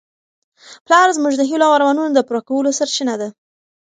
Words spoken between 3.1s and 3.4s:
ده.